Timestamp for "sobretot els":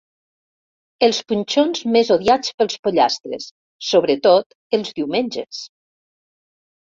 3.89-4.95